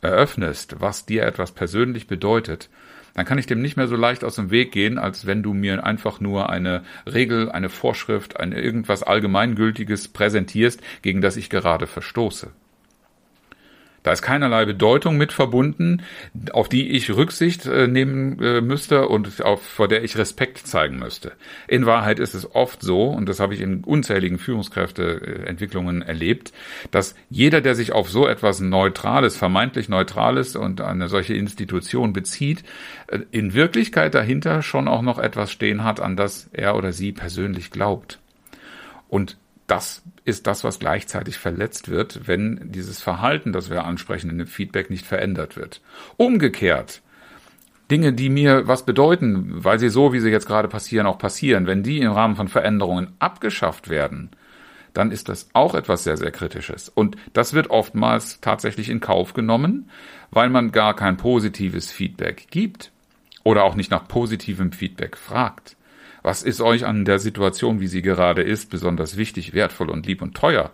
eröffnest, 0.00 0.80
was 0.80 1.06
dir 1.06 1.24
etwas 1.24 1.52
persönlich 1.52 2.06
bedeutet, 2.06 2.68
dann 3.14 3.26
kann 3.26 3.38
ich 3.38 3.46
dem 3.46 3.60
nicht 3.60 3.76
mehr 3.76 3.88
so 3.88 3.96
leicht 3.96 4.22
aus 4.22 4.36
dem 4.36 4.50
Weg 4.50 4.70
gehen, 4.70 4.98
als 4.98 5.26
wenn 5.26 5.42
du 5.42 5.52
mir 5.52 5.84
einfach 5.84 6.20
nur 6.20 6.50
eine 6.50 6.84
Regel, 7.04 7.50
eine 7.50 7.68
Vorschrift, 7.68 8.38
ein 8.38 8.52
irgendwas 8.52 9.02
Allgemeingültiges 9.02 10.08
präsentierst, 10.08 10.80
gegen 11.02 11.20
das 11.20 11.36
ich 11.36 11.50
gerade 11.50 11.86
verstoße. 11.86 12.52
Da 14.08 14.12
ist 14.12 14.22
keinerlei 14.22 14.64
Bedeutung 14.64 15.18
mit 15.18 15.34
verbunden, 15.34 16.00
auf 16.52 16.70
die 16.70 16.88
ich 16.92 17.14
Rücksicht 17.14 17.66
äh, 17.66 17.86
nehmen 17.86 18.42
äh, 18.42 18.62
müsste 18.62 19.06
und 19.06 19.44
auf, 19.44 19.60
vor 19.60 19.86
der 19.86 20.02
ich 20.02 20.16
Respekt 20.16 20.66
zeigen 20.66 20.98
müsste. 20.98 21.32
In 21.66 21.84
Wahrheit 21.84 22.18
ist 22.18 22.32
es 22.32 22.54
oft 22.54 22.80
so, 22.80 23.02
und 23.02 23.28
das 23.28 23.38
habe 23.38 23.52
ich 23.52 23.60
in 23.60 23.84
unzähligen 23.84 24.38
Führungskräfteentwicklungen 24.38 26.00
erlebt, 26.00 26.54
dass 26.90 27.16
jeder, 27.28 27.60
der 27.60 27.74
sich 27.74 27.92
auf 27.92 28.08
so 28.08 28.26
etwas 28.26 28.60
Neutrales, 28.60 29.36
vermeintlich 29.36 29.90
Neutrales 29.90 30.56
und 30.56 30.80
eine 30.80 31.10
solche 31.10 31.34
Institution 31.34 32.14
bezieht, 32.14 32.64
äh, 33.08 33.18
in 33.30 33.52
Wirklichkeit 33.52 34.14
dahinter 34.14 34.62
schon 34.62 34.88
auch 34.88 35.02
noch 35.02 35.18
etwas 35.18 35.52
stehen 35.52 35.84
hat, 35.84 36.00
an 36.00 36.16
das 36.16 36.48
er 36.54 36.76
oder 36.76 36.94
sie 36.94 37.12
persönlich 37.12 37.70
glaubt. 37.70 38.20
Und 39.10 39.36
das 39.68 40.02
ist 40.24 40.46
das, 40.46 40.64
was 40.64 40.80
gleichzeitig 40.80 41.38
verletzt 41.38 41.88
wird, 41.88 42.26
wenn 42.26 42.72
dieses 42.72 43.00
Verhalten, 43.00 43.52
das 43.52 43.70
wir 43.70 43.84
ansprechen 43.84 44.30
in 44.30 44.38
dem 44.38 44.46
Feedback, 44.46 44.90
nicht 44.90 45.06
verändert 45.06 45.56
wird. 45.56 45.80
Umgekehrt, 46.16 47.02
Dinge, 47.90 48.12
die 48.12 48.28
mir 48.28 48.66
was 48.66 48.84
bedeuten, 48.84 49.64
weil 49.64 49.78
sie 49.78 49.88
so, 49.88 50.12
wie 50.12 50.20
sie 50.20 50.30
jetzt 50.30 50.46
gerade 50.46 50.68
passieren, 50.68 51.06
auch 51.06 51.18
passieren, 51.18 51.66
wenn 51.66 51.82
die 51.82 52.00
im 52.00 52.12
Rahmen 52.12 52.36
von 52.36 52.48
Veränderungen 52.48 53.12
abgeschafft 53.18 53.88
werden, 53.88 54.30
dann 54.92 55.10
ist 55.10 55.28
das 55.28 55.48
auch 55.52 55.74
etwas 55.74 56.04
sehr, 56.04 56.16
sehr 56.16 56.30
Kritisches. 56.30 56.88
Und 56.88 57.16
das 57.32 57.52
wird 57.54 57.70
oftmals 57.70 58.40
tatsächlich 58.40 58.88
in 58.90 59.00
Kauf 59.00 59.32
genommen, 59.32 59.90
weil 60.30 60.50
man 60.50 60.72
gar 60.72 60.94
kein 60.94 61.16
positives 61.16 61.92
Feedback 61.92 62.48
gibt 62.50 62.90
oder 63.44 63.64
auch 63.64 63.74
nicht 63.74 63.90
nach 63.90 64.08
positivem 64.08 64.72
Feedback 64.72 65.16
fragt. 65.16 65.76
Was 66.28 66.42
ist 66.42 66.60
euch 66.60 66.84
an 66.84 67.06
der 67.06 67.20
Situation, 67.20 67.80
wie 67.80 67.86
sie 67.86 68.02
gerade 68.02 68.42
ist, 68.42 68.68
besonders 68.68 69.16
wichtig, 69.16 69.54
wertvoll 69.54 69.88
und 69.88 70.04
lieb 70.04 70.20
und 70.20 70.36
teuer? 70.36 70.72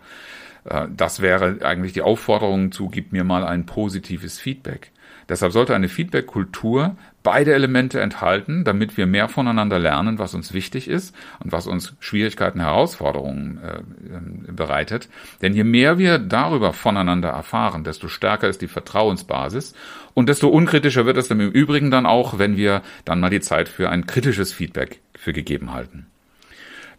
Äh, 0.65 0.89
das 0.95 1.21
wäre 1.21 1.59
eigentlich 1.63 1.93
die 1.93 2.03
Aufforderung 2.03 2.73
zu, 2.73 2.89
gib 2.89 3.13
mir 3.13 3.25
mal 3.25 3.45
ein 3.45 3.67
positives 3.67 4.39
Feedback. 4.39 4.91
Deshalb 5.29 5.53
sollte 5.53 5.75
eine 5.75 5.89
Feedback-Kultur 5.89 6.97
beide 7.23 7.55
Elemente 7.55 8.01
enthalten, 8.01 8.65
damit 8.65 8.99
wir 8.99 9.07
mehr 9.07 9.29
voneinander 9.29 9.79
lernen, 9.79 10.19
was 10.19 10.35
uns 10.35 10.53
wichtig 10.53 10.89
ist 10.89 11.17
und 11.43 11.53
was 11.53 11.67
uns 11.67 11.95
Schwierigkeiten, 11.99 12.61
Herausforderungen 12.61 13.59
äh, 13.63 14.53
bereitet. 14.53 15.09
Denn 15.41 15.55
je 15.55 15.65
mehr 15.65 15.99
wir 15.99 16.19
darüber 16.19 16.75
voneinander 16.75 17.31
erfahren, 17.31 17.85
desto 17.85 18.09
stärker 18.09 18.49
ist 18.49 18.61
die 18.61 18.69
Vertrauensbasis 18.69 19.75
und 20.13 20.29
desto 20.29 20.49
unkritischer 20.49 21.07
wird 21.07 21.17
es 21.17 21.31
im 21.31 21.41
Übrigen 21.41 21.91
dann 21.91 22.05
auch, 22.05 22.39
wenn 22.39 22.57
wir 22.57 22.83
dann 23.07 23.21
mal 23.21 23.31
die 23.31 23.41
Zeit 23.41 23.69
für 23.71 23.89
ein 23.89 24.07
kritisches 24.07 24.53
Feedback 24.53 25.01
für 25.17 25.33
gegeben 25.33 25.73
halten. 25.73 26.07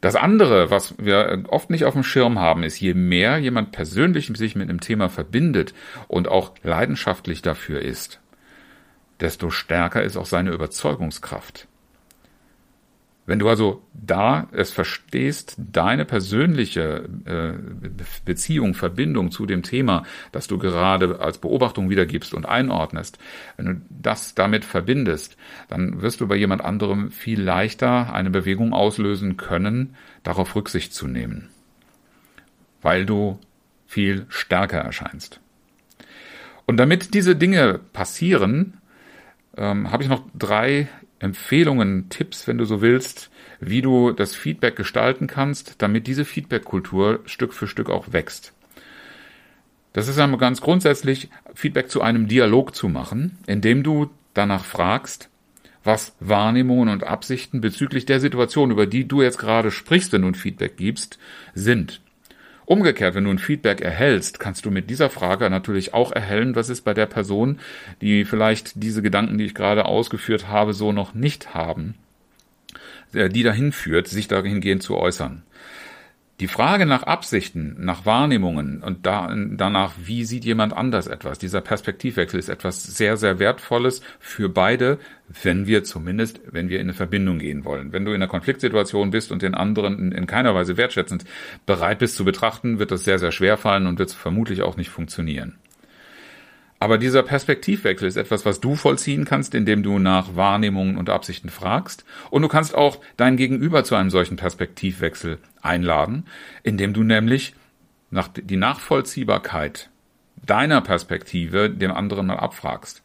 Das 0.02 0.16
andere, 0.16 0.70
was 0.70 0.96
wir 0.98 1.44
oft 1.50 1.70
nicht 1.70 1.86
auf 1.86 1.94
dem 1.94 2.04
Schirm 2.04 2.40
haben, 2.40 2.64
ist, 2.64 2.80
je 2.80 2.94
mehr 2.94 3.38
jemand 3.38 3.72
persönlich 3.72 4.32
sich 4.36 4.56
mit 4.56 4.70
einem 4.70 4.82
Thema 4.82 5.10
verbindet 5.10 5.74
und 6.08 6.28
auch 6.28 6.54
leidenschaftlich 6.64 7.42
dafür 7.42 7.82
ist, 7.82 8.20
desto 9.20 9.50
stärker 9.50 10.04
ist 10.04 10.18
auch 10.18 10.26
seine 10.26 10.52
Überzeugungskraft. 10.52 11.68
Wenn 13.26 13.40
du 13.40 13.50
also 13.50 13.82
da 13.94 14.48
es 14.52 14.72
verstehst, 14.72 15.56
deine 15.58 16.06
persönliche 16.06 17.10
äh, 17.26 17.54
Beziehung, 18.24 18.76
Verbindung 18.76 19.32
zu 19.32 19.48
dem 19.48 19.64
Thema, 19.64 20.04
das 20.32 20.48
du 20.48 20.60
gerade 20.60 21.20
als 21.20 21.40
Beobachtung 21.40 21.90
wiedergibst 21.90 22.36
und 22.36 22.46
einordnest, 22.46 23.18
wenn 23.58 23.66
du 23.66 23.82
das 23.90 24.36
damit 24.36 24.64
verbindest, 24.64 25.38
dann 25.70 26.02
wirst 26.02 26.22
du 26.22 26.28
bei 26.28 26.36
jemand 26.36 26.64
anderem 26.64 27.10
viel 27.10 27.42
leichter 27.42 28.14
eine 28.14 28.30
Bewegung 28.30 28.74
auslösen 28.74 29.38
können, 29.38 29.96
darauf 30.22 30.56
Rücksicht 30.56 30.94
zu 30.94 31.08
nehmen, 31.08 31.50
weil 32.84 33.06
du 33.08 33.40
viel 33.88 34.28
stärker 34.30 34.80
erscheinst. 34.80 35.40
Und 36.68 36.78
damit 36.78 37.14
diese 37.14 37.36
Dinge 37.36 37.80
passieren, 37.94 38.78
ähm, 39.58 39.92
habe 39.92 40.04
ich 40.04 40.10
noch 40.10 40.24
drei 40.34 40.90
Empfehlungen, 41.26 42.10
Tipps, 42.10 42.48
wenn 42.48 42.60
du 42.60 42.66
so 42.66 42.82
willst, 42.82 43.32
wie 43.60 43.82
du 43.82 44.12
das 44.12 44.36
Feedback 44.36 44.76
gestalten 44.76 45.26
kannst, 45.26 45.82
damit 45.82 46.06
diese 46.06 46.24
Feedback-Kultur 46.24 47.22
Stück 47.26 47.54
für 47.54 47.68
Stück 47.68 47.90
auch 47.90 48.14
wächst. 48.14 48.54
Das 49.92 50.08
ist 50.08 50.20
einmal 50.20 50.40
ganz 50.40 50.62
grundsätzlich, 50.62 51.30
Feedback 51.56 51.90
zu 51.90 52.02
einem 52.02 52.28
Dialog 52.28 52.76
zu 52.76 52.90
machen, 52.90 53.40
indem 53.48 53.82
du 53.82 54.12
danach 54.36 54.66
fragst, 54.66 55.30
was 55.84 56.16
Wahrnehmungen 56.20 56.90
und 56.90 57.04
Absichten 57.04 57.60
bezüglich 57.60 58.06
der 58.06 58.20
Situation, 58.20 58.70
über 58.70 58.86
die 58.86 59.08
du 59.08 59.24
jetzt 59.24 59.40
gerade 59.40 59.72
sprichst, 59.72 60.14
ein 60.14 60.36
Feedback 60.36 60.78
gibst, 60.78 61.18
sind. 61.56 62.02
Umgekehrt, 62.66 63.14
wenn 63.14 63.26
du 63.26 63.30
ein 63.30 63.40
Feedback 63.40 63.82
erhältst, 63.82 64.40
kannst 64.40 64.66
du 64.66 64.72
mit 64.72 64.90
dieser 64.90 65.10
Frage 65.10 65.50
natürlich 65.50 65.94
auch 65.94 66.12
erhellen, 66.12 66.56
was 66.56 66.70
ist 66.70 66.82
bei 66.82 66.94
der 66.94 67.06
Person, 67.06 67.60
die 68.02 68.26
vielleicht 68.26 68.82
diese 68.82 69.04
Gedanken, 69.04 69.38
die 69.38 69.46
ich 69.46 69.56
gerade 69.56 69.86
ausgeführt 69.86 70.48
habe, 70.48 70.74
so 70.74 70.92
noch 70.92 71.14
nicht 71.14 71.54
haben, 71.54 71.94
äh, 73.14 73.30
die 73.30 73.44
dahin 73.44 73.72
führt, 73.72 74.08
sich 74.08 74.28
dahingehend 74.28 74.82
zu 74.82 74.98
äußern. 74.98 75.44
Die 76.42 76.48
Frage 76.48 76.86
nach 76.86 77.04
Absichten, 77.04 77.78
nach 77.80 78.06
Wahrnehmungen 78.06 78.84
und 78.84 79.06
da, 79.06 79.34
danach, 79.52 79.94
wie 80.04 80.26
sieht 80.26 80.44
jemand 80.44 80.74
anders 80.74 81.08
etwas, 81.08 81.40
dieser 81.40 81.62
Perspektivwechsel 81.62 82.38
ist 82.38 82.50
etwas 82.50 82.84
sehr, 82.84 83.16
sehr 83.16 83.40
Wertvolles 83.40 84.02
für 84.20 84.50
beide, 84.50 85.00
wenn 85.44 85.66
wir 85.66 85.86
zumindest, 85.86 86.42
wenn 86.52 86.68
wir 86.68 86.82
in 86.82 86.88
eine 86.88 86.94
Verbindung 86.94 87.40
gehen 87.40 87.64
wollen. 87.64 87.94
Wenn 87.94 88.04
du 88.04 88.12
in 88.12 88.16
einer 88.16 88.28
Konfliktsituation 88.28 89.12
bist 89.12 89.32
und 89.32 89.44
den 89.44 89.56
anderen 89.56 89.98
in, 89.98 90.12
in 90.12 90.28
keiner 90.28 90.54
Weise 90.54 90.76
wertschätzend 90.76 91.24
bereit 91.66 92.00
bist 92.00 92.18
zu 92.18 92.26
betrachten, 92.26 92.80
wird 92.80 92.92
das 92.92 93.06
sehr, 93.06 93.18
sehr 93.18 93.32
schwer 93.32 93.56
fallen 93.56 93.88
und 93.88 93.98
wird 93.98 94.12
vermutlich 94.12 94.62
auch 94.62 94.76
nicht 94.76 94.90
funktionieren. 94.90 95.56
Aber 96.80 96.98
dieser 96.98 97.24
Perspektivwechsel 97.24 98.08
ist 98.08 98.18
etwas, 98.18 98.46
was 98.46 98.60
du 98.60 98.76
vollziehen 98.76 99.26
kannst, 99.26 99.56
indem 99.56 99.82
du 99.82 99.98
nach 99.98 100.36
Wahrnehmungen 100.36 100.98
und 100.98 101.10
Absichten 101.10 101.50
fragst. 101.50 102.06
Und 102.30 102.42
du 102.42 102.48
kannst 102.48 102.76
auch 102.76 103.00
dein 103.18 103.38
Gegenüber 103.38 103.84
zu 103.84 103.96
einem 103.96 104.10
solchen 104.10 104.36
Perspektivwechsel 104.36 105.40
einladen, 105.62 106.26
indem 106.64 106.94
du 106.94 107.04
nämlich 107.04 107.56
nach 108.12 108.28
die 108.28 108.58
Nachvollziehbarkeit 108.58 109.90
deiner 110.46 110.82
Perspektive 110.82 111.70
dem 111.70 111.92
anderen 111.92 112.28
mal 112.28 112.38
abfragst. 112.38 113.04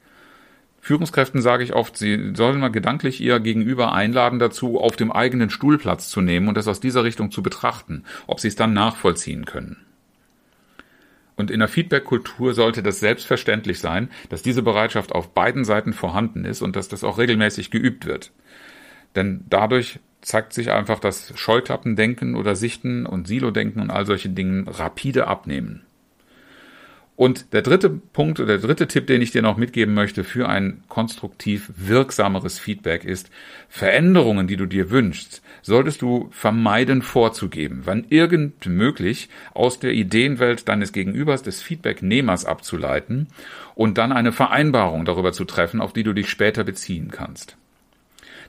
Führungskräften 0.80 1.42
sage 1.42 1.62
ich 1.62 1.74
oft, 1.74 1.96
sie 1.96 2.32
sollen 2.34 2.58
mal 2.58 2.68
gedanklich 2.68 3.20
ihr 3.20 3.38
Gegenüber 3.38 3.92
einladen 3.92 4.38
dazu, 4.38 4.80
auf 4.80 4.96
dem 4.96 5.12
eigenen 5.12 5.50
Stuhl 5.50 5.78
Platz 5.78 6.08
zu 6.08 6.22
nehmen 6.22 6.48
und 6.48 6.56
das 6.56 6.68
aus 6.68 6.80
dieser 6.80 7.04
Richtung 7.04 7.30
zu 7.30 7.42
betrachten, 7.42 8.04
ob 8.26 8.40
sie 8.40 8.48
es 8.48 8.56
dann 8.56 8.72
nachvollziehen 8.72 9.44
können. 9.44 9.76
Und 11.40 11.50
in 11.50 11.58
der 11.58 11.68
Feedback-Kultur 11.68 12.54
sollte 12.54 12.82
das 12.82 13.00
selbstverständlich 13.00 13.80
sein, 13.80 14.10
dass 14.28 14.42
diese 14.42 14.62
Bereitschaft 14.62 15.12
auf 15.12 15.34
beiden 15.34 15.64
Seiten 15.64 15.92
vorhanden 15.92 16.44
ist 16.44 16.62
und 16.62 16.76
dass 16.76 16.88
das 16.88 17.02
auch 17.02 17.18
regelmäßig 17.18 17.70
geübt 17.70 18.06
wird. 18.06 18.30
Denn 19.16 19.44
dadurch 19.48 19.98
zeigt 20.20 20.52
sich 20.52 20.70
einfach, 20.70 21.00
dass 21.00 21.32
Scheuklappendenken 21.36 22.36
oder 22.36 22.54
Sichten 22.54 23.06
und 23.06 23.26
Silo-Denken 23.26 23.80
und 23.80 23.90
all 23.90 24.06
solche 24.06 24.28
Dinge 24.28 24.64
rapide 24.68 25.26
abnehmen. 25.26 25.82
Und 27.20 27.52
der 27.52 27.60
dritte 27.60 27.90
Punkt 27.90 28.40
oder 28.40 28.56
der 28.56 28.66
dritte 28.66 28.88
Tipp, 28.88 29.06
den 29.06 29.20
ich 29.20 29.30
dir 29.30 29.42
noch 29.42 29.58
mitgeben 29.58 29.92
möchte 29.92 30.24
für 30.24 30.48
ein 30.48 30.82
konstruktiv 30.88 31.70
wirksameres 31.76 32.58
Feedback 32.58 33.04
ist, 33.04 33.28
Veränderungen, 33.68 34.46
die 34.46 34.56
du 34.56 34.64
dir 34.64 34.90
wünschst, 34.90 35.42
solltest 35.60 36.00
du 36.00 36.30
vermeiden 36.30 37.02
vorzugeben, 37.02 37.82
wann 37.84 38.06
irgend 38.08 38.64
möglich 38.64 39.28
aus 39.52 39.78
der 39.78 39.92
Ideenwelt 39.92 40.66
deines 40.66 40.92
Gegenübers, 40.94 41.42
des 41.42 41.60
Feedbacknehmers 41.60 42.46
abzuleiten 42.46 43.26
und 43.74 43.98
dann 43.98 44.12
eine 44.12 44.32
Vereinbarung 44.32 45.04
darüber 45.04 45.34
zu 45.34 45.44
treffen, 45.44 45.82
auf 45.82 45.92
die 45.92 46.04
du 46.04 46.14
dich 46.14 46.30
später 46.30 46.64
beziehen 46.64 47.10
kannst. 47.10 47.58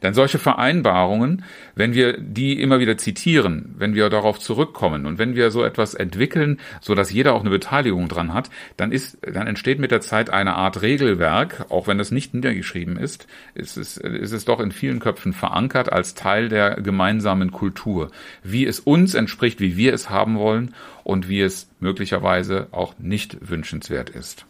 Denn 0.01 0.13
solche 0.13 0.39
Vereinbarungen, 0.39 1.43
wenn 1.75 1.93
wir 1.93 2.17
die 2.17 2.59
immer 2.59 2.79
wieder 2.79 2.97
zitieren, 2.97 3.75
wenn 3.77 3.93
wir 3.93 4.09
darauf 4.09 4.39
zurückkommen 4.39 5.05
und 5.05 5.19
wenn 5.19 5.35
wir 5.35 5.51
so 5.51 5.63
etwas 5.63 5.93
entwickeln, 5.93 6.59
so 6.79 6.95
dass 6.95 7.11
jeder 7.11 7.33
auch 7.33 7.41
eine 7.41 7.49
Beteiligung 7.51 8.07
dran 8.07 8.33
hat, 8.33 8.49
dann 8.77 8.91
ist, 8.91 9.19
dann 9.21 9.47
entsteht 9.47 9.79
mit 9.79 9.91
der 9.91 10.01
Zeit 10.01 10.29
eine 10.29 10.55
Art 10.55 10.81
Regelwerk, 10.81 11.65
auch 11.69 11.87
wenn 11.87 11.99
es 11.99 12.11
nicht 12.11 12.33
niedergeschrieben 12.33 12.97
ist, 12.97 13.27
ist 13.53 13.77
es, 13.77 13.97
ist 13.97 14.31
es 14.31 14.45
doch 14.45 14.59
in 14.59 14.71
vielen 14.71 14.99
Köpfen 14.99 15.33
verankert 15.33 15.91
als 15.91 16.15
Teil 16.15 16.49
der 16.49 16.81
gemeinsamen 16.81 17.51
Kultur, 17.51 18.11
wie 18.43 18.65
es 18.65 18.79
uns 18.79 19.13
entspricht, 19.13 19.59
wie 19.59 19.77
wir 19.77 19.93
es 19.93 20.09
haben 20.09 20.37
wollen 20.37 20.73
und 21.03 21.29
wie 21.29 21.41
es 21.41 21.69
möglicherweise 21.79 22.67
auch 22.71 22.95
nicht 22.97 23.37
wünschenswert 23.49 24.09
ist. 24.09 24.45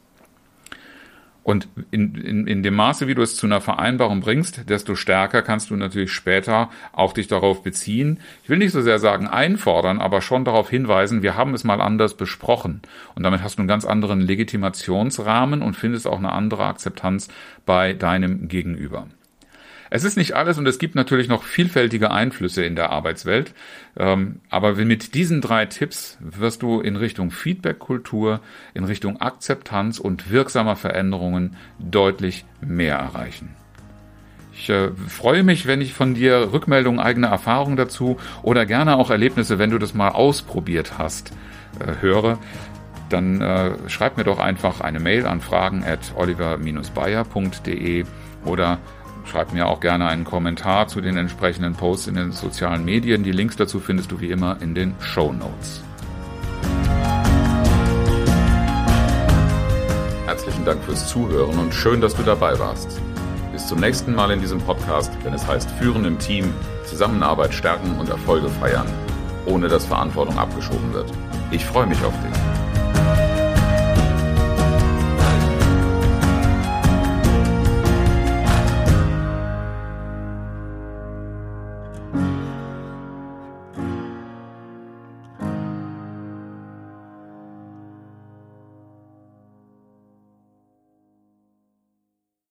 Und 1.43 1.67
in, 1.89 2.13
in, 2.15 2.45
in 2.45 2.61
dem 2.61 2.75
Maße, 2.75 3.07
wie 3.07 3.15
du 3.15 3.23
es 3.23 3.35
zu 3.35 3.47
einer 3.47 3.61
Vereinbarung 3.61 4.21
bringst, 4.21 4.69
desto 4.69 4.93
stärker 4.93 5.41
kannst 5.41 5.71
du 5.71 5.75
natürlich 5.75 6.11
später 6.11 6.69
auch 6.93 7.13
dich 7.13 7.27
darauf 7.27 7.63
beziehen. 7.63 8.19
Ich 8.43 8.49
will 8.49 8.59
nicht 8.59 8.71
so 8.71 8.81
sehr 8.81 8.99
sagen 8.99 9.27
einfordern, 9.27 9.99
aber 9.99 10.21
schon 10.21 10.45
darauf 10.45 10.69
hinweisen, 10.69 11.23
wir 11.23 11.35
haben 11.35 11.55
es 11.55 11.63
mal 11.63 11.81
anders 11.81 12.13
besprochen. 12.15 12.81
Und 13.15 13.23
damit 13.23 13.41
hast 13.41 13.57
du 13.57 13.61
einen 13.61 13.67
ganz 13.67 13.85
anderen 13.85 14.21
Legitimationsrahmen 14.21 15.63
und 15.63 15.75
findest 15.75 16.07
auch 16.07 16.19
eine 16.19 16.31
andere 16.31 16.65
Akzeptanz 16.65 17.27
bei 17.65 17.93
deinem 17.93 18.47
Gegenüber. 18.47 19.07
Es 19.93 20.05
ist 20.05 20.15
nicht 20.15 20.37
alles 20.37 20.57
und 20.57 20.65
es 20.67 20.79
gibt 20.79 20.95
natürlich 20.95 21.27
noch 21.27 21.43
vielfältige 21.43 22.11
Einflüsse 22.11 22.63
in 22.63 22.77
der 22.77 22.91
Arbeitswelt. 22.91 23.53
Ähm, 23.97 24.39
aber 24.49 24.75
mit 24.75 25.15
diesen 25.15 25.41
drei 25.41 25.65
Tipps 25.65 26.17
wirst 26.21 26.61
du 26.61 26.79
in 26.79 26.95
Richtung 26.95 27.29
Feedback-Kultur, 27.29 28.39
in 28.73 28.85
Richtung 28.85 29.19
Akzeptanz 29.19 29.99
und 29.99 30.31
wirksamer 30.31 30.77
Veränderungen 30.77 31.57
deutlich 31.77 32.45
mehr 32.61 32.95
erreichen. 32.95 33.49
Ich 34.53 34.69
äh, 34.69 34.91
freue 35.09 35.43
mich, 35.43 35.67
wenn 35.67 35.81
ich 35.81 35.93
von 35.93 36.13
dir 36.13 36.53
Rückmeldungen, 36.53 37.01
eigene 37.01 37.27
Erfahrungen 37.27 37.75
dazu 37.75 38.15
oder 38.43 38.65
gerne 38.65 38.95
auch 38.95 39.09
Erlebnisse, 39.09 39.59
wenn 39.59 39.71
du 39.71 39.77
das 39.77 39.93
mal 39.93 40.09
ausprobiert 40.09 40.99
hast, 40.99 41.33
äh, 41.81 41.95
höre. 41.99 42.39
Dann 43.09 43.41
äh, 43.41 43.71
schreib 43.89 44.15
mir 44.15 44.23
doch 44.23 44.39
einfach 44.39 44.79
eine 44.79 45.01
Mail 45.01 45.25
an 45.25 45.41
fragen 45.41 45.83
at 45.83 46.13
oliver-bayer.de 46.15 48.05
oder 48.45 48.79
Schreib 49.25 49.53
mir 49.53 49.67
auch 49.67 49.79
gerne 49.79 50.07
einen 50.07 50.23
Kommentar 50.23 50.87
zu 50.87 51.01
den 51.01 51.17
entsprechenden 51.17 51.73
Posts 51.73 52.07
in 52.07 52.15
den 52.15 52.31
sozialen 52.31 52.83
Medien. 52.83 53.23
Die 53.23 53.31
Links 53.31 53.55
dazu 53.55 53.79
findest 53.79 54.11
du 54.11 54.19
wie 54.19 54.31
immer 54.31 54.57
in 54.61 54.75
den 54.75 54.95
Show 54.99 55.31
Notes. 55.31 55.83
Herzlichen 60.25 60.65
Dank 60.65 60.83
fürs 60.83 61.07
Zuhören 61.07 61.59
und 61.59 61.73
schön, 61.73 62.01
dass 62.01 62.15
du 62.15 62.23
dabei 62.23 62.57
warst. 62.57 62.99
Bis 63.51 63.67
zum 63.67 63.79
nächsten 63.79 64.15
Mal 64.15 64.31
in 64.31 64.39
diesem 64.39 64.59
Podcast, 64.59 65.11
wenn 65.23 65.33
es 65.33 65.45
heißt 65.45 65.69
Führen 65.71 66.05
im 66.05 66.17
Team, 66.19 66.53
Zusammenarbeit 66.85 67.53
stärken 67.53 67.99
und 67.99 68.09
Erfolge 68.09 68.47
feiern, 68.47 68.87
ohne 69.45 69.67
dass 69.67 69.85
Verantwortung 69.85 70.37
abgeschoben 70.37 70.93
wird. 70.93 71.11
Ich 71.51 71.65
freue 71.65 71.85
mich 71.85 72.01
auf 72.03 72.13
dich. 72.13 72.70